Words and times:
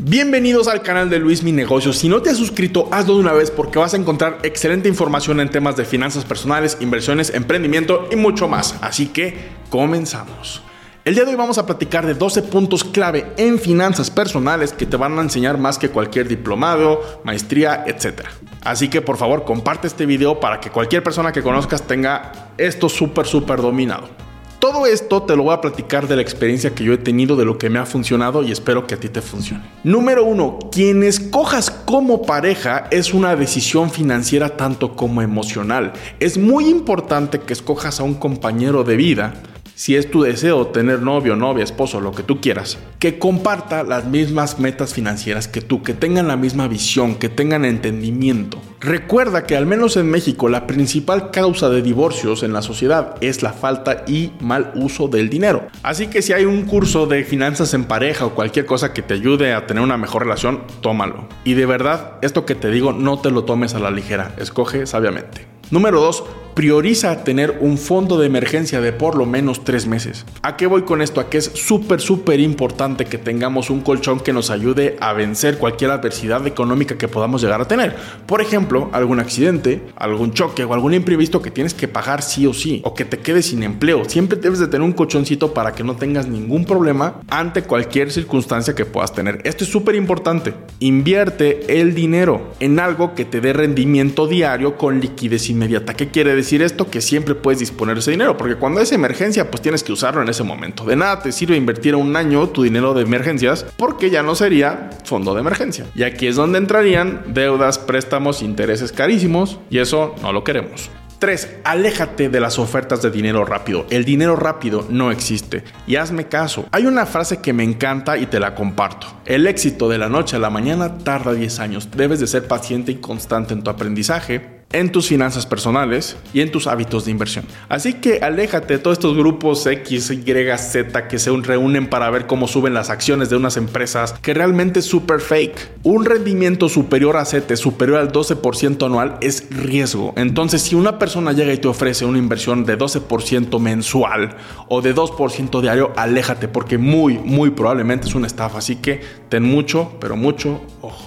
Bienvenidos 0.00 0.66
al 0.66 0.82
canal 0.82 1.08
de 1.08 1.20
Luis 1.20 1.44
Mi 1.44 1.52
Negocios. 1.52 1.98
Si 1.98 2.08
no 2.08 2.20
te 2.20 2.28
has 2.28 2.36
suscrito, 2.36 2.88
hazlo 2.90 3.14
de 3.14 3.20
una 3.20 3.32
vez 3.32 3.52
porque 3.52 3.78
vas 3.78 3.94
a 3.94 3.96
encontrar 3.96 4.40
excelente 4.42 4.88
información 4.88 5.38
en 5.38 5.50
temas 5.50 5.76
de 5.76 5.84
finanzas 5.84 6.24
personales, 6.24 6.78
inversiones, 6.80 7.32
emprendimiento 7.32 8.08
y 8.10 8.16
mucho 8.16 8.48
más. 8.48 8.74
Así 8.80 9.06
que 9.06 9.50
comenzamos. 9.70 10.62
El 11.04 11.14
día 11.14 11.24
de 11.24 11.30
hoy 11.30 11.36
vamos 11.36 11.58
a 11.58 11.66
platicar 11.66 12.04
de 12.06 12.14
12 12.14 12.42
puntos 12.42 12.82
clave 12.82 13.32
en 13.36 13.60
finanzas 13.60 14.10
personales 14.10 14.72
que 14.72 14.84
te 14.84 14.96
van 14.96 15.16
a 15.16 15.22
enseñar 15.22 15.58
más 15.58 15.78
que 15.78 15.90
cualquier 15.90 16.26
diplomado, 16.26 17.20
maestría, 17.22 17.84
etc. 17.86 18.22
Así 18.62 18.88
que 18.88 19.00
por 19.00 19.16
favor 19.16 19.44
comparte 19.44 19.86
este 19.86 20.06
video 20.06 20.40
para 20.40 20.58
que 20.58 20.70
cualquier 20.70 21.04
persona 21.04 21.30
que 21.30 21.42
conozcas 21.42 21.82
tenga 21.82 22.50
esto 22.58 22.88
súper, 22.88 23.26
súper 23.26 23.62
dominado. 23.62 24.23
Todo 24.64 24.86
esto 24.86 25.22
te 25.24 25.36
lo 25.36 25.42
voy 25.42 25.52
a 25.52 25.60
platicar 25.60 26.08
de 26.08 26.16
la 26.16 26.22
experiencia 26.22 26.74
que 26.74 26.84
yo 26.84 26.94
he 26.94 26.96
tenido, 26.96 27.36
de 27.36 27.44
lo 27.44 27.58
que 27.58 27.68
me 27.68 27.78
ha 27.78 27.84
funcionado 27.84 28.42
y 28.42 28.50
espero 28.50 28.86
que 28.86 28.94
a 28.94 28.96
ti 28.98 29.10
te 29.10 29.20
funcione. 29.20 29.62
Número 29.84 30.24
uno, 30.24 30.58
quien 30.72 31.02
escojas 31.02 31.70
como 31.70 32.22
pareja 32.22 32.88
es 32.90 33.12
una 33.12 33.36
decisión 33.36 33.90
financiera 33.90 34.56
tanto 34.56 34.96
como 34.96 35.20
emocional. 35.20 35.92
Es 36.18 36.38
muy 36.38 36.70
importante 36.70 37.40
que 37.40 37.52
escojas 37.52 38.00
a 38.00 38.04
un 38.04 38.14
compañero 38.14 38.84
de 38.84 38.96
vida 38.96 39.34
si 39.74 39.96
es 39.96 40.10
tu 40.10 40.22
deseo 40.22 40.68
tener 40.68 41.00
novio, 41.00 41.34
novia, 41.34 41.64
esposo, 41.64 42.00
lo 42.00 42.12
que 42.12 42.22
tú 42.22 42.40
quieras, 42.40 42.78
que 42.98 43.18
comparta 43.18 43.82
las 43.82 44.06
mismas 44.06 44.60
metas 44.60 44.94
financieras 44.94 45.48
que 45.48 45.60
tú, 45.60 45.82
que 45.82 45.94
tengan 45.94 46.28
la 46.28 46.36
misma 46.36 46.68
visión, 46.68 47.16
que 47.16 47.28
tengan 47.28 47.64
entendimiento. 47.64 48.60
Recuerda 48.80 49.44
que 49.44 49.56
al 49.56 49.66
menos 49.66 49.96
en 49.96 50.10
México 50.10 50.48
la 50.48 50.66
principal 50.66 51.30
causa 51.30 51.70
de 51.70 51.82
divorcios 51.82 52.42
en 52.42 52.52
la 52.52 52.62
sociedad 52.62 53.16
es 53.20 53.42
la 53.42 53.52
falta 53.52 54.04
y 54.06 54.32
mal 54.40 54.72
uso 54.76 55.08
del 55.08 55.28
dinero. 55.28 55.66
Así 55.82 56.06
que 56.06 56.22
si 56.22 56.32
hay 56.32 56.44
un 56.44 56.62
curso 56.64 57.06
de 57.06 57.24
finanzas 57.24 57.74
en 57.74 57.84
pareja 57.84 58.26
o 58.26 58.34
cualquier 58.34 58.66
cosa 58.66 58.92
que 58.92 59.02
te 59.02 59.14
ayude 59.14 59.54
a 59.54 59.66
tener 59.66 59.82
una 59.82 59.96
mejor 59.96 60.22
relación, 60.22 60.62
tómalo. 60.82 61.28
Y 61.44 61.54
de 61.54 61.66
verdad, 61.66 62.18
esto 62.22 62.46
que 62.46 62.54
te 62.54 62.70
digo, 62.70 62.92
no 62.92 63.18
te 63.18 63.30
lo 63.30 63.44
tomes 63.44 63.74
a 63.74 63.80
la 63.80 63.90
ligera, 63.90 64.34
escoge 64.38 64.86
sabiamente. 64.86 65.46
Número 65.70 66.00
2 66.00 66.24
prioriza 66.54 67.24
tener 67.24 67.58
un 67.60 67.78
fondo 67.78 68.18
de 68.18 68.26
emergencia 68.26 68.80
de 68.80 68.92
por 68.92 69.16
lo 69.16 69.26
menos 69.26 69.64
tres 69.64 69.86
meses. 69.86 70.24
¿A 70.42 70.56
qué 70.56 70.66
voy 70.66 70.82
con 70.82 71.02
esto? 71.02 71.20
A 71.20 71.28
que 71.28 71.38
es 71.38 71.50
súper, 71.54 72.00
súper 72.00 72.40
importante 72.40 73.06
que 73.06 73.18
tengamos 73.18 73.70
un 73.70 73.80
colchón 73.80 74.20
que 74.20 74.32
nos 74.32 74.50
ayude 74.50 74.96
a 75.00 75.12
vencer 75.12 75.58
cualquier 75.58 75.90
adversidad 75.90 76.46
económica 76.46 76.96
que 76.96 77.08
podamos 77.08 77.42
llegar 77.42 77.60
a 77.60 77.68
tener. 77.68 77.96
Por 78.26 78.40
ejemplo, 78.40 78.88
algún 78.92 79.18
accidente, 79.18 79.82
algún 79.96 80.32
choque 80.32 80.64
o 80.64 80.72
algún 80.74 80.94
imprevisto 80.94 81.42
que 81.42 81.50
tienes 81.50 81.74
que 81.74 81.88
pagar 81.88 82.22
sí 82.22 82.46
o 82.46 82.54
sí, 82.54 82.80
o 82.84 82.94
que 82.94 83.04
te 83.04 83.18
quedes 83.18 83.46
sin 83.46 83.64
empleo. 83.64 84.04
Siempre 84.04 84.38
debes 84.38 84.60
de 84.60 84.68
tener 84.68 84.82
un 84.82 84.92
colchoncito 84.92 85.52
para 85.52 85.72
que 85.72 85.82
no 85.82 85.96
tengas 85.96 86.28
ningún 86.28 86.64
problema 86.64 87.20
ante 87.28 87.62
cualquier 87.62 88.12
circunstancia 88.12 88.74
que 88.74 88.84
puedas 88.84 89.12
tener. 89.12 89.40
Esto 89.44 89.64
es 89.64 89.70
súper 89.70 89.96
importante. 89.96 90.54
Invierte 90.78 91.80
el 91.80 91.94
dinero 91.94 92.52
en 92.60 92.78
algo 92.78 93.14
que 93.14 93.24
te 93.24 93.40
dé 93.40 93.52
rendimiento 93.52 94.28
diario 94.28 94.76
con 94.76 95.00
liquidez 95.00 95.50
inmediata. 95.50 95.94
¿Qué 95.94 96.08
quiere 96.08 96.34
decir? 96.34 96.43
Decir 96.44 96.62
esto 96.62 96.90
que 96.90 97.00
siempre 97.00 97.34
puedes 97.34 97.58
disponer 97.58 97.98
ese 97.98 98.10
dinero, 98.10 98.36
porque 98.36 98.56
cuando 98.56 98.80
es 98.80 98.92
emergencia, 98.92 99.50
pues 99.50 99.62
tienes 99.62 99.82
que 99.82 99.92
usarlo 99.92 100.22
en 100.22 100.28
ese 100.28 100.42
momento. 100.42 100.84
De 100.84 100.94
nada 100.94 101.20
te 101.20 101.32
sirve 101.32 101.56
invertir 101.56 101.96
un 101.96 102.14
año 102.16 102.48
tu 102.50 102.62
dinero 102.62 102.94
de 102.94 103.02
emergencias, 103.02 103.66
porque 103.76 104.10
ya 104.10 104.22
no 104.22 104.34
sería 104.34 104.90
fondo 105.04 105.34
de 105.34 105.40
emergencia. 105.40 105.86
Y 105.94 106.02
aquí 106.02 106.26
es 106.26 106.36
donde 106.36 106.58
entrarían 106.58 107.22
deudas, 107.28 107.78
préstamos, 107.78 108.42
intereses 108.42 108.92
carísimos, 108.92 109.58
y 109.70 109.78
eso 109.78 110.14
no 110.22 110.32
lo 110.32 110.44
queremos. 110.44 110.90
3. 111.18 111.60
Aléjate 111.64 112.28
de 112.28 112.38
las 112.38 112.58
ofertas 112.58 113.00
de 113.00 113.10
dinero 113.10 113.46
rápido. 113.46 113.86
El 113.88 114.04
dinero 114.04 114.36
rápido 114.36 114.86
no 114.90 115.10
existe. 115.10 115.64
Y 115.86 115.96
hazme 115.96 116.28
caso. 116.28 116.66
Hay 116.70 116.84
una 116.84 117.06
frase 117.06 117.40
que 117.40 117.54
me 117.54 117.64
encanta 117.64 118.18
y 118.18 118.26
te 118.26 118.40
la 118.40 118.54
comparto. 118.54 119.06
El 119.24 119.46
éxito 119.46 119.88
de 119.88 119.96
la 119.96 120.10
noche 120.10 120.36
a 120.36 120.40
la 120.40 120.50
mañana 120.50 120.98
tarda 120.98 121.32
10 121.32 121.60
años. 121.60 121.88
Debes 121.96 122.20
de 122.20 122.26
ser 122.26 122.46
paciente 122.46 122.92
y 122.92 122.96
constante 122.96 123.54
en 123.54 123.62
tu 123.62 123.70
aprendizaje 123.70 124.53
en 124.74 124.92
tus 124.92 125.08
finanzas 125.08 125.46
personales 125.46 126.16
y 126.34 126.40
en 126.40 126.50
tus 126.50 126.66
hábitos 126.66 127.04
de 127.04 127.12
inversión. 127.12 127.46
Así 127.68 127.94
que 127.94 128.18
aléjate 128.18 128.74
de 128.74 128.78
todos 128.78 128.98
estos 128.98 129.16
grupos 129.16 129.64
X, 129.66 130.10
Y, 130.10 130.58
Z 130.58 131.08
que 131.08 131.18
se 131.18 131.30
reúnen 131.30 131.88
para 131.88 132.10
ver 132.10 132.26
cómo 132.26 132.48
suben 132.48 132.74
las 132.74 132.90
acciones 132.90 133.30
de 133.30 133.36
unas 133.36 133.56
empresas 133.56 134.12
que 134.20 134.34
realmente 134.34 134.80
es 134.80 134.86
super 134.86 135.20
fake. 135.20 135.70
Un 135.84 136.04
rendimiento 136.04 136.68
superior 136.68 137.16
a 137.16 137.24
CETE, 137.24 137.56
superior 137.56 137.98
al 137.98 138.12
12% 138.12 138.84
anual, 138.84 139.16
es 139.20 139.48
riesgo. 139.50 140.12
Entonces, 140.16 140.62
si 140.62 140.74
una 140.74 140.98
persona 140.98 141.32
llega 141.32 141.52
y 141.52 141.58
te 141.58 141.68
ofrece 141.68 142.04
una 142.04 142.18
inversión 142.18 142.64
de 142.64 142.76
12% 142.76 143.60
mensual 143.60 144.36
o 144.68 144.82
de 144.82 144.94
2% 144.94 145.60
diario, 145.60 145.92
aléjate 145.96 146.48
porque 146.48 146.78
muy, 146.78 147.18
muy 147.18 147.50
probablemente 147.50 148.08
es 148.08 148.14
una 148.14 148.26
estafa. 148.26 148.58
Así 148.58 148.76
que 148.76 149.00
ten 149.28 149.44
mucho, 149.44 149.92
pero 150.00 150.16
mucho 150.16 150.60
ojo. 150.80 151.03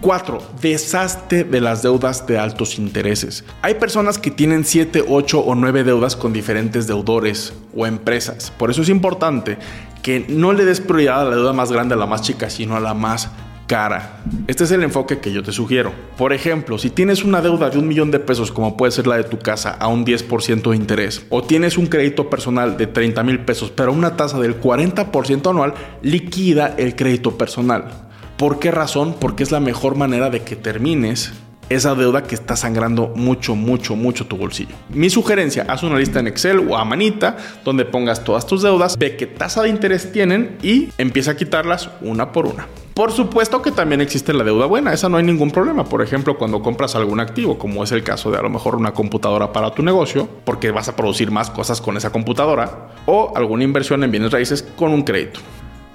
4. 0.00 0.42
Deshazte 0.60 1.44
de 1.44 1.60
las 1.60 1.82
deudas 1.82 2.26
de 2.26 2.38
altos 2.38 2.78
intereses. 2.78 3.44
Hay 3.62 3.74
personas 3.74 4.18
que 4.18 4.30
tienen 4.30 4.64
7, 4.64 5.04
8 5.08 5.40
o 5.40 5.54
9 5.54 5.84
deudas 5.84 6.16
con 6.16 6.32
diferentes 6.32 6.86
deudores 6.86 7.52
o 7.76 7.86
empresas. 7.86 8.50
Por 8.50 8.70
eso 8.70 8.82
es 8.82 8.88
importante 8.88 9.58
que 10.02 10.26
no 10.28 10.52
le 10.52 10.64
des 10.64 10.80
prioridad 10.80 11.20
a 11.20 11.24
la 11.24 11.36
deuda 11.36 11.52
más 11.52 11.70
grande, 11.70 11.94
a 11.94 11.98
la 11.98 12.06
más 12.06 12.22
chica, 12.22 12.50
sino 12.50 12.76
a 12.76 12.80
la 12.80 12.94
más 12.94 13.30
cara. 13.70 14.20
Este 14.48 14.64
es 14.64 14.72
el 14.72 14.82
enfoque 14.82 15.20
que 15.20 15.32
yo 15.32 15.44
te 15.44 15.52
sugiero. 15.52 15.92
Por 16.18 16.32
ejemplo, 16.32 16.76
si 16.76 16.90
tienes 16.90 17.22
una 17.22 17.40
deuda 17.40 17.70
de 17.70 17.78
un 17.78 17.86
millón 17.86 18.10
de 18.10 18.18
pesos, 18.18 18.50
como 18.50 18.76
puede 18.76 18.90
ser 18.90 19.06
la 19.06 19.16
de 19.16 19.22
tu 19.22 19.38
casa, 19.38 19.70
a 19.70 19.86
un 19.86 20.04
10% 20.04 20.70
de 20.70 20.76
interés, 20.76 21.24
o 21.28 21.44
tienes 21.44 21.78
un 21.78 21.86
crédito 21.86 22.28
personal 22.28 22.76
de 22.76 22.88
30 22.88 23.22
mil 23.22 23.38
pesos, 23.44 23.70
pero 23.70 23.92
una 23.92 24.16
tasa 24.16 24.40
del 24.40 24.60
40% 24.60 25.50
anual, 25.50 25.74
liquida 26.02 26.74
el 26.78 26.96
crédito 26.96 27.38
personal. 27.38 28.09
¿Por 28.40 28.58
qué 28.58 28.70
razón? 28.70 29.16
Porque 29.20 29.42
es 29.42 29.52
la 29.52 29.60
mejor 29.60 29.96
manera 29.96 30.30
de 30.30 30.40
que 30.40 30.56
termines 30.56 31.30
esa 31.68 31.94
deuda 31.94 32.22
que 32.22 32.34
está 32.34 32.56
sangrando 32.56 33.12
mucho, 33.14 33.54
mucho, 33.54 33.96
mucho 33.96 34.28
tu 34.28 34.38
bolsillo. 34.38 34.74
Mi 34.88 35.10
sugerencia, 35.10 35.66
haz 35.68 35.82
una 35.82 35.98
lista 35.98 36.20
en 36.20 36.26
Excel 36.26 36.66
o 36.66 36.78
a 36.78 36.86
manita 36.86 37.36
donde 37.66 37.84
pongas 37.84 38.24
todas 38.24 38.46
tus 38.46 38.62
deudas, 38.62 38.96
ve 38.96 39.14
qué 39.18 39.26
tasa 39.26 39.60
de 39.60 39.68
interés 39.68 40.10
tienen 40.10 40.56
y 40.62 40.88
empieza 40.96 41.32
a 41.32 41.36
quitarlas 41.36 41.90
una 42.00 42.32
por 42.32 42.46
una. 42.46 42.66
Por 42.94 43.12
supuesto 43.12 43.60
que 43.60 43.72
también 43.72 44.00
existe 44.00 44.32
la 44.32 44.42
deuda 44.42 44.64
buena, 44.64 44.94
esa 44.94 45.10
no 45.10 45.18
hay 45.18 45.22
ningún 45.22 45.50
problema. 45.50 45.84
Por 45.84 46.00
ejemplo, 46.00 46.38
cuando 46.38 46.62
compras 46.62 46.94
algún 46.94 47.20
activo, 47.20 47.58
como 47.58 47.84
es 47.84 47.92
el 47.92 48.02
caso 48.02 48.30
de 48.30 48.38
a 48.38 48.42
lo 48.42 48.48
mejor 48.48 48.74
una 48.74 48.92
computadora 48.92 49.52
para 49.52 49.74
tu 49.74 49.82
negocio, 49.82 50.26
porque 50.46 50.70
vas 50.70 50.88
a 50.88 50.96
producir 50.96 51.30
más 51.30 51.50
cosas 51.50 51.82
con 51.82 51.98
esa 51.98 52.10
computadora, 52.10 52.88
o 53.04 53.34
alguna 53.36 53.64
inversión 53.64 54.02
en 54.02 54.10
bienes 54.10 54.32
raíces 54.32 54.66
con 54.76 54.92
un 54.92 55.02
crédito. 55.02 55.40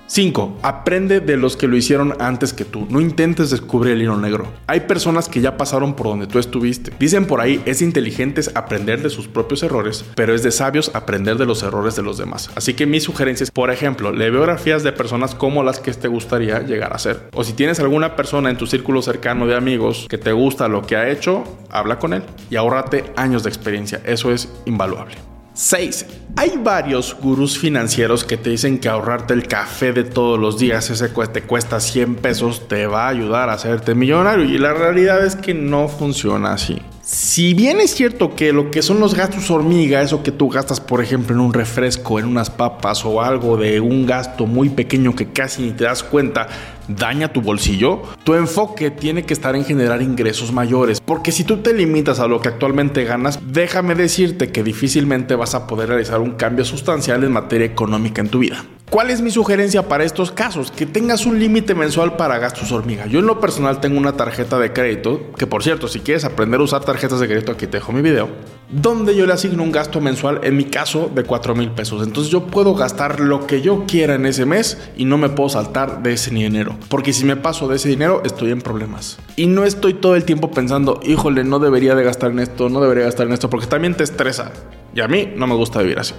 5. 0.07 0.59
Aprende 0.61 1.19
de 1.19 1.38
los 1.38 1.57
que 1.57 1.67
lo 1.67 1.75
hicieron 1.75 2.13
antes 2.19 2.53
que 2.53 2.66
tú. 2.66 2.85
No 2.89 3.01
intentes 3.01 3.49
descubrir 3.49 3.93
el 3.93 4.01
hilo 4.03 4.17
negro. 4.17 4.47
Hay 4.67 4.81
personas 4.81 5.29
que 5.29 5.41
ya 5.41 5.57
pasaron 5.57 5.95
por 5.95 6.07
donde 6.07 6.27
tú 6.27 6.39
estuviste. 6.39 6.91
Dicen 6.99 7.25
por 7.25 7.41
ahí, 7.41 7.61
es 7.66 7.81
inteligente 7.81 8.41
aprender 8.53 9.01
de 9.01 9.09
sus 9.09 9.27
propios 9.27 9.63
errores, 9.63 10.05
pero 10.16 10.35
es 10.35 10.43
de 10.43 10.51
sabios 10.51 10.91
aprender 10.93 11.38
de 11.38 11.45
los 11.45 11.63
errores 11.63 11.95
de 11.95 12.03
los 12.03 12.17
demás. 12.17 12.49
Así 12.55 12.73
que 12.73 12.85
mis 12.85 13.03
sugerencias, 13.03 13.51
por 13.51 13.71
ejemplo, 13.71 14.11
lee 14.11 14.29
biografías 14.29 14.83
de 14.83 14.91
personas 14.91 15.35
como 15.35 15.63
las 15.63 15.79
que 15.79 15.93
te 15.93 16.07
gustaría 16.07 16.59
llegar 16.61 16.93
a 16.93 16.99
ser. 16.99 17.29
O 17.33 17.43
si 17.43 17.53
tienes 17.53 17.79
alguna 17.79 18.16
persona 18.16 18.49
en 18.49 18.57
tu 18.57 18.67
círculo 18.67 19.01
cercano 19.01 19.47
de 19.47 19.55
amigos 19.55 20.07
que 20.09 20.17
te 20.17 20.31
gusta 20.31 20.67
lo 20.67 20.81
que 20.81 20.95
ha 20.95 21.09
hecho, 21.09 21.43
habla 21.69 21.99
con 21.99 22.13
él 22.13 22.23
y 22.49 22.55
ahórrate 22.55 23.05
años 23.16 23.43
de 23.43 23.49
experiencia. 23.49 24.01
Eso 24.05 24.31
es 24.31 24.51
invaluable. 24.66 25.34
6. 25.55 26.05
Hay 26.35 26.59
varios 26.61 27.16
gurús 27.19 27.57
financieros 27.57 28.25
que 28.25 28.35
te 28.35 28.49
dicen 28.49 28.78
que 28.78 28.90
ahorrarte 28.90 29.34
el 29.34 29.47
café 29.47 29.93
de 29.93 30.03
todos 30.03 30.37
los 30.37 30.59
días, 30.59 30.90
ese 30.90 31.07
te 31.07 31.41
cuesta 31.43 31.79
100 31.79 32.16
pesos, 32.16 32.67
te 32.67 32.87
va 32.87 33.05
a 33.05 33.09
ayudar 33.09 33.49
a 33.49 33.53
hacerte 33.53 33.96
millonario. 33.96 34.43
Y 34.43 34.57
la 34.57 34.73
realidad 34.73 35.25
es 35.25 35.37
que 35.37 35.53
no 35.53 35.87
funciona 35.87 36.53
así. 36.53 36.81
Si 37.07 37.53
bien 37.53 37.81
es 37.81 37.93
cierto 37.93 38.35
que 38.35 38.52
lo 38.52 38.72
que 38.72 38.81
son 38.81 38.99
los 38.99 39.13
gastos 39.13 39.52
hormiga, 39.52 40.02
eso 40.02 40.23
que 40.23 40.31
tú 40.31 40.49
gastas, 40.49 40.81
por 40.81 41.03
ejemplo, 41.03 41.35
en 41.35 41.41
un 41.41 41.53
refresco, 41.53 42.17
en 42.17 42.25
unas 42.25 42.49
papas 42.49 43.05
o 43.05 43.22
algo 43.22 43.57
de 43.57 43.79
un 43.79 44.07
gasto 44.07 44.47
muy 44.47 44.69
pequeño 44.69 45.16
que 45.16 45.28
casi 45.31 45.61
ni 45.61 45.72
te 45.72 45.84
das 45.84 46.02
cuenta, 46.02 46.47
daña 46.87 47.31
tu 47.31 47.41
bolsillo, 47.41 48.02
tu 48.23 48.34
enfoque 48.34 48.90
tiene 48.90 49.23
que 49.23 49.35
estar 49.35 49.55
en 49.55 49.66
generar 49.66 50.02
ingresos 50.02 50.52
mayores. 50.52 50.99
Porque 50.99 51.31
si 51.31 51.43
tú 51.43 51.57
te 51.57 51.75
limitas 51.75 52.19
a 52.19 52.28
lo 52.28 52.41
que 52.41 52.49
actualmente 52.49 53.03
ganas, 53.03 53.40
déjame 53.51 53.93
decirte 53.93 54.51
que 54.51 54.63
difícilmente 54.63 55.35
vas 55.35 55.53
a 55.53 55.67
poder 55.67 55.90
realizar 55.90 56.22
un 56.22 56.31
cambio 56.31 56.66
sustancial 56.66 57.23
en 57.23 57.31
materia 57.31 57.67
económica 57.67 58.23
en 58.23 58.29
tu 58.29 58.40
vida. 58.40 58.66
¿Cuál 58.96 59.12
es 59.12 59.20
mi 59.20 59.30
sugerencia 59.30 59.90
para 59.90 60.06
estos 60.06 60.32
casos? 60.32 60.72
Que 60.72 60.86
tengas 60.86 61.26
un 61.26 61.38
límite 61.38 61.76
mensual 61.76 62.16
para 62.16 62.40
gastos 62.40 62.72
hormiga. 62.72 63.08
Yo 63.08 63.20
en 63.20 63.26
lo 63.26 63.42
personal 63.42 63.82
tengo 63.82 63.97
una 63.97 64.14
tarjeta 64.14 64.58
de 64.58 64.72
crédito, 64.72 65.34
que 65.38 65.46
por 65.46 65.64
cierto, 65.64 65.90
si 65.90 66.00
quieres 66.00 66.24
aprender 66.24 66.62
a 66.62 66.64
usar 66.64 66.86
tarjetas 66.86 67.20
de 67.20 67.28
crédito, 67.28 67.52
aquí 67.52 67.68
te 67.68 67.80
dejo 67.80 67.92
mi 67.92 68.02
video, 68.02 68.30
donde 68.72 69.14
yo 69.14 69.26
le 69.26 69.34
asigno 69.34 69.64
un 69.64 69.74
gasto 69.74 70.00
mensual, 70.00 70.40
en 70.44 70.56
mi 70.56 70.64
caso, 70.64 71.12
de 71.14 71.26
4 71.26 71.56
mil 71.56 71.72
pesos. 71.72 72.08
Entonces 72.08 72.32
yo 72.32 72.47
puedo 72.47 72.74
gastar 72.74 73.20
lo 73.20 73.46
que 73.46 73.62
yo 73.62 73.84
quiera 73.86 74.16
en 74.16 74.26
ese 74.26 74.46
mes 74.46 74.78
y 74.96 75.03
no 75.03 75.18
me 75.18 75.28
puedo 75.28 75.50
saltar 75.50 76.02
de 76.02 76.14
ese 76.14 76.32
dinero. 76.32 76.78
Porque 76.88 77.12
si 77.12 77.26
me 77.26 77.36
paso 77.36 77.68
de 77.68 77.76
ese 77.76 77.90
dinero, 77.90 78.22
estoy 78.24 78.52
en 78.52 78.62
problemas. 78.62 79.20
Y 79.36 79.47
no 79.47 79.66
estoy 79.66 79.96
todo 79.96 80.16
el 80.16 80.24
tiempo 80.24 80.52
pensando, 80.52 81.02
híjole, 81.03 81.44
no 81.44 81.59
debería 81.59 81.96
de 81.96 82.03
gastar 82.06 82.32
en 82.32 82.40
esto, 82.40 82.70
no 82.70 82.80
debería 82.80 83.03
gastar 83.03 83.28
en 83.28 83.34
esto, 83.34 83.50
porque 83.50 83.68
también 83.68 83.97
te 83.97 84.06
estresa. 84.06 84.53
Y 84.96 85.02
a 85.02 85.09
mí 85.09 85.34
no 85.36 85.47
me 85.47 85.56
gusta 85.56 85.82
vivir 85.82 86.00
así. 86.00 86.14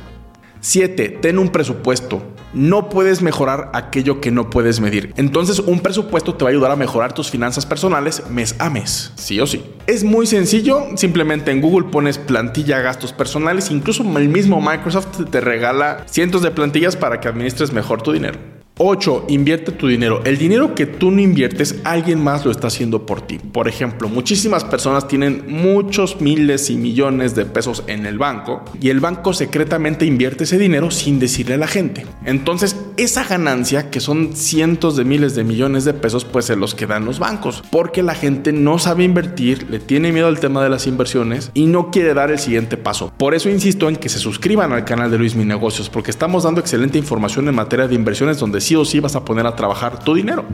7. 0.66 1.20
Ten 1.22 1.38
un 1.38 1.50
presupuesto. 1.50 2.20
No 2.52 2.88
puedes 2.88 3.22
mejorar 3.22 3.70
aquello 3.72 4.20
que 4.20 4.32
no 4.32 4.50
puedes 4.50 4.80
medir. 4.80 5.12
Entonces 5.16 5.60
un 5.60 5.78
presupuesto 5.78 6.34
te 6.34 6.42
va 6.42 6.50
a 6.50 6.52
ayudar 6.52 6.72
a 6.72 6.76
mejorar 6.76 7.12
tus 7.12 7.30
finanzas 7.30 7.64
personales 7.64 8.24
mes 8.30 8.56
a 8.58 8.68
mes, 8.68 9.12
sí 9.14 9.38
o 9.38 9.46
sí. 9.46 9.64
Es 9.86 10.02
muy 10.02 10.26
sencillo, 10.26 10.82
simplemente 10.96 11.52
en 11.52 11.60
Google 11.60 11.88
pones 11.90 12.18
plantilla 12.18 12.80
gastos 12.80 13.12
personales, 13.12 13.70
incluso 13.70 14.02
el 14.02 14.28
mismo 14.28 14.60
Microsoft 14.60 15.30
te 15.30 15.40
regala 15.40 16.04
cientos 16.06 16.42
de 16.42 16.50
plantillas 16.50 16.96
para 16.96 17.20
que 17.20 17.28
administres 17.28 17.72
mejor 17.72 18.02
tu 18.02 18.10
dinero. 18.10 18.55
8. 18.78 19.26
Invierte 19.28 19.72
tu 19.72 19.88
dinero. 19.88 20.20
El 20.24 20.36
dinero 20.36 20.74
que 20.74 20.84
tú 20.84 21.10
no 21.10 21.22
inviertes, 21.22 21.80
alguien 21.84 22.22
más 22.22 22.44
lo 22.44 22.50
está 22.50 22.66
haciendo 22.66 23.06
por 23.06 23.22
ti. 23.22 23.38
Por 23.38 23.68
ejemplo, 23.68 24.06
muchísimas 24.08 24.64
personas 24.64 25.08
tienen 25.08 25.44
muchos 25.48 26.20
miles 26.20 26.68
y 26.68 26.76
millones 26.76 27.34
de 27.34 27.46
pesos 27.46 27.84
en 27.86 28.04
el 28.04 28.18
banco 28.18 28.62
y 28.78 28.90
el 28.90 29.00
banco 29.00 29.32
secretamente 29.32 30.04
invierte 30.04 30.44
ese 30.44 30.58
dinero 30.58 30.90
sin 30.90 31.18
decirle 31.18 31.54
a 31.54 31.58
la 31.58 31.66
gente. 31.66 32.04
Entonces, 32.26 32.76
esa 32.96 33.24
ganancia, 33.24 33.90
que 33.90 34.00
son 34.00 34.34
cientos 34.34 34.96
de 34.96 35.04
miles 35.04 35.34
de 35.34 35.44
millones 35.44 35.84
de 35.84 35.94
pesos, 35.94 36.24
pues 36.24 36.46
se 36.46 36.56
los 36.56 36.74
quedan 36.74 37.04
los 37.04 37.18
bancos. 37.18 37.62
Porque 37.70 38.02
la 38.02 38.14
gente 38.14 38.52
no 38.52 38.78
sabe 38.78 39.04
invertir, 39.04 39.68
le 39.70 39.78
tiene 39.78 40.12
miedo 40.12 40.28
al 40.28 40.40
tema 40.40 40.62
de 40.62 40.70
las 40.70 40.86
inversiones 40.86 41.50
y 41.54 41.66
no 41.66 41.90
quiere 41.90 42.14
dar 42.14 42.30
el 42.30 42.38
siguiente 42.38 42.76
paso. 42.76 43.12
Por 43.16 43.34
eso 43.34 43.50
insisto 43.50 43.88
en 43.88 43.96
que 43.96 44.08
se 44.08 44.18
suscriban 44.18 44.72
al 44.72 44.84
canal 44.84 45.10
de 45.10 45.18
Luis 45.18 45.34
Mi 45.34 45.44
Negocios, 45.44 45.90
porque 45.90 46.10
estamos 46.10 46.44
dando 46.44 46.60
excelente 46.60 46.98
información 46.98 47.48
en 47.48 47.54
materia 47.54 47.86
de 47.86 47.94
inversiones 47.94 48.38
donde 48.38 48.60
sí 48.60 48.74
o 48.76 48.84
sí 48.84 49.00
vas 49.00 49.16
a 49.16 49.24
poner 49.24 49.46
a 49.46 49.56
trabajar 49.56 50.02
tu 50.02 50.14
dinero. 50.14 50.44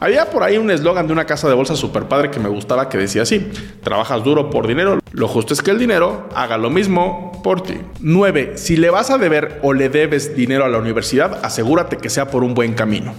Había 0.00 0.30
por 0.30 0.42
ahí 0.42 0.58
un 0.58 0.70
eslogan 0.70 1.06
de 1.06 1.12
una 1.12 1.24
casa 1.24 1.48
de 1.48 1.54
bolsa 1.54 1.76
super 1.76 2.04
padre 2.08 2.30
que 2.30 2.40
me 2.40 2.48
gustaba 2.48 2.88
que 2.88 2.98
decía 2.98 3.22
así, 3.22 3.50
trabajas 3.82 4.24
duro 4.24 4.50
por 4.50 4.66
dinero, 4.66 4.98
lo 5.12 5.28
justo 5.28 5.54
es 5.54 5.62
que 5.62 5.70
el 5.70 5.78
dinero 5.78 6.28
haga 6.34 6.58
lo 6.58 6.70
mismo 6.70 7.40
por 7.44 7.62
ti. 7.62 7.78
9. 8.00 8.54
Si 8.56 8.76
le 8.76 8.90
vas 8.90 9.10
a 9.10 9.18
deber 9.18 9.60
o 9.62 9.72
le 9.72 9.88
debes 9.88 10.34
dinero 10.34 10.64
a 10.64 10.68
la 10.68 10.78
universidad, 10.78 11.40
que 11.88 12.10
sea 12.10 12.26
por 12.26 12.44
un 12.44 12.54
buen 12.54 12.74
camino. 12.74 13.14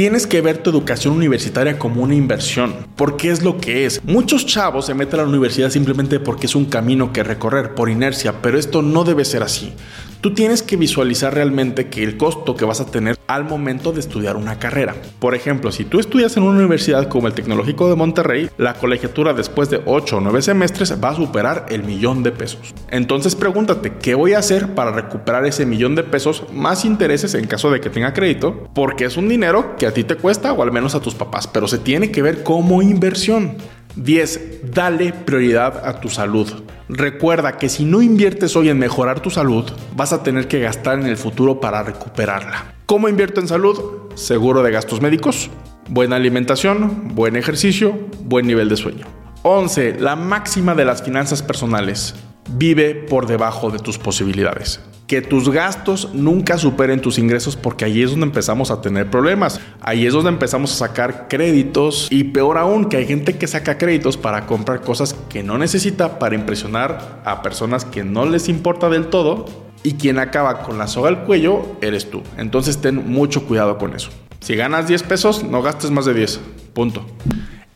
Tienes 0.00 0.26
que 0.26 0.40
ver 0.40 0.56
tu 0.56 0.70
educación 0.70 1.14
universitaria 1.14 1.78
como 1.78 2.02
una 2.02 2.14
inversión, 2.14 2.86
porque 2.96 3.30
es 3.30 3.42
lo 3.42 3.58
que 3.58 3.84
es. 3.84 4.02
Muchos 4.02 4.46
chavos 4.46 4.86
se 4.86 4.94
meten 4.94 5.20
a 5.20 5.24
la 5.24 5.28
universidad 5.28 5.68
simplemente 5.68 6.18
porque 6.20 6.46
es 6.46 6.54
un 6.54 6.64
camino 6.64 7.12
que 7.12 7.22
recorrer 7.22 7.74
por 7.74 7.90
inercia, 7.90 8.40
pero 8.40 8.58
esto 8.58 8.80
no 8.80 9.04
debe 9.04 9.26
ser 9.26 9.42
así. 9.42 9.74
Tú 10.22 10.34
tienes 10.34 10.62
que 10.62 10.76
visualizar 10.76 11.34
realmente 11.34 11.88
que 11.88 12.02
el 12.02 12.18
costo 12.18 12.54
que 12.54 12.66
vas 12.66 12.80
a 12.80 12.84
tener 12.84 13.18
al 13.26 13.44
momento 13.44 13.92
de 13.92 14.00
estudiar 14.00 14.36
una 14.36 14.58
carrera. 14.58 14.94
Por 15.18 15.34
ejemplo, 15.34 15.72
si 15.72 15.84
tú 15.84 15.98
estudias 15.98 16.36
en 16.36 16.42
una 16.42 16.58
universidad 16.58 17.08
como 17.08 17.26
el 17.26 17.32
Tecnológico 17.32 17.88
de 17.88 17.96
Monterrey, 17.96 18.50
la 18.58 18.74
colegiatura 18.74 19.32
después 19.32 19.70
de 19.70 19.80
8 19.86 20.18
o 20.18 20.20
9 20.20 20.42
semestres 20.42 20.94
va 21.02 21.10
a 21.10 21.14
superar 21.14 21.64
el 21.70 21.84
millón 21.84 22.22
de 22.22 22.32
pesos. 22.32 22.74
Entonces 22.90 23.34
pregúntate, 23.34 23.94
¿qué 23.94 24.14
voy 24.14 24.34
a 24.34 24.40
hacer 24.40 24.74
para 24.74 24.90
recuperar 24.90 25.46
ese 25.46 25.64
millón 25.64 25.94
de 25.94 26.02
pesos 26.02 26.44
más 26.52 26.84
intereses 26.84 27.32
en 27.32 27.46
caso 27.46 27.70
de 27.70 27.80
que 27.80 27.88
tenga 27.88 28.12
crédito? 28.12 28.68
Porque 28.74 29.06
es 29.06 29.16
un 29.16 29.26
dinero 29.26 29.76
que 29.78 29.86
a 29.90 29.94
ti 29.94 30.04
te 30.04 30.16
cuesta 30.16 30.52
o 30.52 30.62
al 30.62 30.72
menos 30.72 30.94
a 30.94 31.00
tus 31.00 31.14
papás, 31.14 31.46
pero 31.46 31.68
se 31.68 31.78
tiene 31.78 32.10
que 32.10 32.22
ver 32.22 32.42
como 32.42 32.80
inversión. 32.80 33.56
10. 33.96 34.72
Dale 34.72 35.12
prioridad 35.12 35.86
a 35.86 36.00
tu 36.00 36.08
salud. 36.08 36.48
Recuerda 36.88 37.58
que 37.58 37.68
si 37.68 37.84
no 37.84 38.02
inviertes 38.02 38.56
hoy 38.56 38.68
en 38.68 38.78
mejorar 38.78 39.20
tu 39.20 39.30
salud, 39.30 39.64
vas 39.96 40.12
a 40.12 40.22
tener 40.22 40.48
que 40.48 40.60
gastar 40.60 40.98
en 40.98 41.06
el 41.06 41.16
futuro 41.16 41.60
para 41.60 41.82
recuperarla. 41.82 42.74
¿Cómo 42.86 43.08
invierto 43.08 43.40
en 43.40 43.48
salud? 43.48 43.78
Seguro 44.14 44.62
de 44.62 44.70
gastos 44.70 45.00
médicos, 45.00 45.50
buena 45.88 46.16
alimentación, 46.16 47.14
buen 47.14 47.36
ejercicio, 47.36 47.98
buen 48.24 48.46
nivel 48.46 48.68
de 48.68 48.76
sueño. 48.76 49.06
11. 49.42 49.98
La 49.98 50.16
máxima 50.16 50.74
de 50.74 50.84
las 50.84 51.02
finanzas 51.02 51.42
personales. 51.42 52.14
Vive 52.52 52.94
por 52.94 53.26
debajo 53.26 53.70
de 53.70 53.78
tus 53.78 53.98
posibilidades 53.98 54.80
que 55.10 55.22
tus 55.22 55.48
gastos 55.48 56.10
nunca 56.14 56.56
superen 56.56 57.00
tus 57.00 57.18
ingresos 57.18 57.56
porque 57.56 57.84
ahí 57.84 58.00
es 58.00 58.10
donde 58.12 58.26
empezamos 58.26 58.70
a 58.70 58.80
tener 58.80 59.10
problemas. 59.10 59.60
Ahí 59.80 60.06
es 60.06 60.12
donde 60.12 60.30
empezamos 60.30 60.70
a 60.70 60.86
sacar 60.86 61.26
créditos 61.26 62.06
y 62.12 62.22
peor 62.22 62.58
aún 62.58 62.84
que 62.84 62.98
hay 62.98 63.08
gente 63.08 63.36
que 63.36 63.48
saca 63.48 63.76
créditos 63.76 64.16
para 64.16 64.46
comprar 64.46 64.82
cosas 64.82 65.16
que 65.28 65.42
no 65.42 65.58
necesita 65.58 66.20
para 66.20 66.36
impresionar 66.36 67.22
a 67.24 67.42
personas 67.42 67.84
que 67.84 68.04
no 68.04 68.24
les 68.24 68.48
importa 68.48 68.88
del 68.88 69.08
todo 69.08 69.46
y 69.82 69.94
quien 69.94 70.20
acaba 70.20 70.62
con 70.62 70.78
la 70.78 70.86
soga 70.86 71.08
al 71.08 71.24
cuello 71.24 71.66
eres 71.80 72.08
tú. 72.08 72.22
Entonces 72.36 72.80
ten 72.80 73.10
mucho 73.10 73.48
cuidado 73.48 73.78
con 73.78 73.96
eso. 73.96 74.10
Si 74.38 74.54
ganas 74.54 74.86
10 74.86 75.02
pesos, 75.02 75.42
no 75.42 75.60
gastes 75.60 75.90
más 75.90 76.04
de 76.04 76.14
10. 76.14 76.38
Punto. 76.72 77.04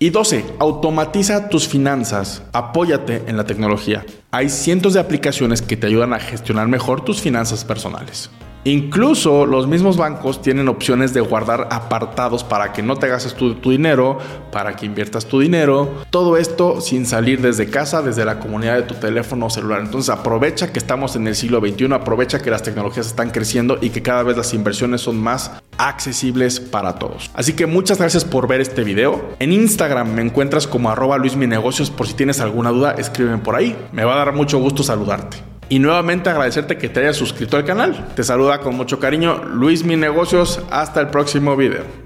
Y 0.04 0.10
12. 0.10 0.44
Automatiza 0.58 1.48
tus 1.48 1.66
finanzas. 1.66 2.42
Apóyate 2.52 3.22
en 3.26 3.38
la 3.38 3.44
tecnología. 3.44 4.04
Hay 4.32 4.50
cientos 4.50 4.92
de 4.92 5.00
aplicaciones 5.00 5.62
que 5.62 5.78
te 5.78 5.86
ayudan 5.86 6.12
a 6.12 6.18
gestionar 6.18 6.68
mejor 6.68 7.06
tus 7.06 7.22
finanzas 7.22 7.64
personales. 7.64 8.28
Incluso 8.66 9.44
los 9.44 9.66
mismos 9.66 9.98
bancos 9.98 10.40
tienen 10.40 10.68
opciones 10.68 11.12
de 11.12 11.20
guardar 11.20 11.68
apartados 11.70 12.44
para 12.44 12.72
que 12.72 12.82
no 12.82 12.96
te 12.96 13.08
gastes 13.08 13.34
tu, 13.34 13.56
tu, 13.56 13.70
dinero, 13.70 14.18
para 14.52 14.74
que 14.74 14.86
inviertas 14.86 15.26
tu 15.26 15.40
dinero. 15.40 16.02
Todo 16.08 16.38
esto 16.38 16.80
sin 16.80 17.04
salir 17.04 17.42
desde 17.42 17.68
casa, 17.68 18.00
desde 18.00 18.24
la 18.24 18.38
comunidad 18.38 18.76
de 18.76 18.82
tu 18.82 18.94
teléfono 18.94 19.50
celular. 19.50 19.80
Entonces 19.80 20.08
aprovecha 20.08 20.72
que 20.72 20.78
estamos 20.78 21.14
en 21.14 21.28
el 21.28 21.34
siglo 21.34 21.60
XXI, 21.60 21.92
aprovecha 21.92 22.40
que 22.40 22.50
las 22.50 22.62
tecnologías 22.62 23.06
están 23.06 23.30
creciendo 23.30 23.76
y 23.82 23.90
que 23.90 24.02
cada 24.02 24.22
vez 24.22 24.36
las 24.36 24.54
inversiones 24.54 25.02
son 25.02 25.18
más 25.18 25.50
accesibles 25.78 26.60
para 26.60 26.94
todos. 26.96 27.30
Así 27.34 27.54
que 27.54 27.66
muchas 27.66 27.98
gracias 27.98 28.24
por 28.24 28.48
ver 28.48 28.60
este 28.60 28.84
video. 28.84 29.34
En 29.38 29.52
Instagram 29.52 30.12
me 30.12 30.22
encuentras 30.22 30.66
como 30.66 30.90
arroba 30.90 31.18
luisminegocios 31.18 31.90
por 31.90 32.06
si 32.06 32.14
tienes 32.14 32.40
alguna 32.40 32.70
duda, 32.70 32.92
escríbeme 32.92 33.38
por 33.38 33.56
ahí. 33.56 33.76
Me 33.92 34.04
va 34.04 34.14
a 34.14 34.24
dar 34.24 34.32
mucho 34.32 34.58
gusto 34.58 34.82
saludarte. 34.82 35.38
Y 35.68 35.78
nuevamente 35.78 36.28
agradecerte 36.28 36.76
que 36.76 36.88
te 36.88 37.00
hayas 37.00 37.16
suscrito 37.16 37.56
al 37.56 37.64
canal. 37.64 38.08
Te 38.14 38.22
saluda 38.22 38.60
con 38.60 38.76
mucho 38.76 39.00
cariño 39.00 39.44
Luis 39.44 39.84
Mi 39.84 39.96
Negocios. 39.96 40.60
Hasta 40.70 41.00
el 41.00 41.08
próximo 41.08 41.56
video. 41.56 42.03